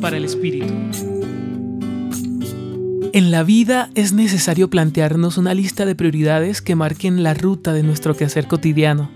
[0.00, 0.72] Para el Espíritu.
[3.12, 7.82] En la vida es necesario plantearnos una lista de prioridades que marquen la ruta de
[7.82, 9.10] nuestro quehacer cotidiano.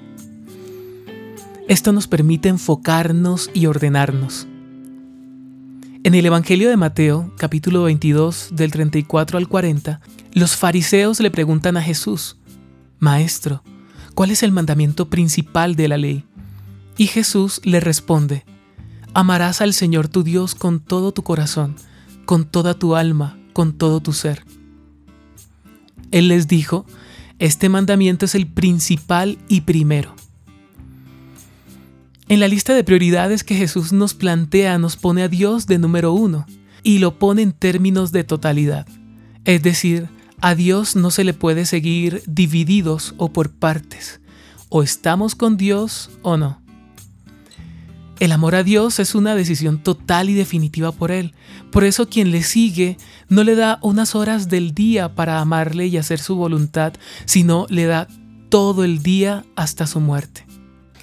[1.69, 4.47] Esto nos permite enfocarnos y ordenarnos.
[6.05, 10.01] En el Evangelio de Mateo, capítulo 22, del 34 al 40,
[10.33, 12.37] los fariseos le preguntan a Jesús,
[13.01, 13.63] Maestro,
[14.15, 16.25] ¿cuál es el mandamiento principal de la ley?
[16.99, 18.45] Y Jesús le responde,
[19.17, 21.75] Amarás al Señor tu Dios con todo tu corazón,
[22.27, 24.45] con toda tu alma, con todo tu ser.
[26.11, 26.85] Él les dijo,
[27.39, 30.15] este mandamiento es el principal y primero.
[32.29, 36.13] En la lista de prioridades que Jesús nos plantea nos pone a Dios de número
[36.13, 36.45] uno
[36.83, 38.87] y lo pone en términos de totalidad.
[39.47, 40.11] Es decir,
[40.43, 44.21] a Dios no se le puede seguir divididos o por partes.
[44.69, 46.66] O estamos con Dios o no.
[48.19, 51.35] El amor a Dios es una decisión total y definitiva por Él.
[51.71, 52.97] Por eso quien le sigue
[53.29, 56.95] no le da unas horas del día para amarle y hacer su voluntad,
[57.27, 58.09] sino le da
[58.49, 60.47] todo el día hasta su muerte.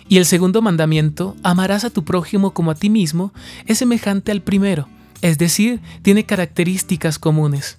[0.10, 3.32] Y el segundo mandamiento, amarás a tu prójimo como a ti mismo,
[3.68, 4.88] es semejante al primero,
[5.22, 7.78] es decir, tiene características comunes.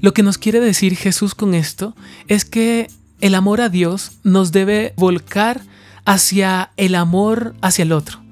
[0.00, 1.96] Lo que nos quiere decir Jesús con esto
[2.28, 5.62] es que el amor a Dios nos debe volcar
[6.04, 8.23] hacia el amor hacia el otro.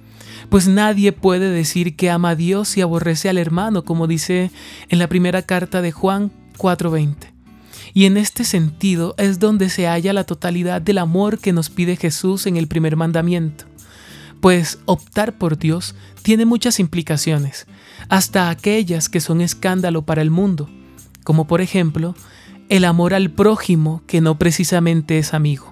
[0.52, 4.50] Pues nadie puede decir que ama a Dios y aborrece al hermano, como dice
[4.90, 7.32] en la primera carta de Juan 4:20.
[7.94, 11.96] Y en este sentido es donde se halla la totalidad del amor que nos pide
[11.96, 13.64] Jesús en el primer mandamiento.
[14.42, 17.66] Pues optar por Dios tiene muchas implicaciones,
[18.10, 20.68] hasta aquellas que son escándalo para el mundo,
[21.24, 22.14] como por ejemplo
[22.68, 25.71] el amor al prójimo que no precisamente es amigo.